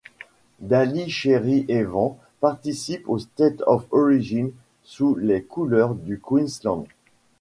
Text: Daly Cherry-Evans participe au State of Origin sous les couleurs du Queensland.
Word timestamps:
Daly 0.61 1.09
Cherry-Evans 1.11 2.17
participe 2.39 3.07
au 3.07 3.19
State 3.19 3.61
of 3.67 3.85
Origin 3.91 4.49
sous 4.81 5.13
les 5.13 5.43
couleurs 5.43 5.93
du 5.93 6.19
Queensland. 6.19 6.87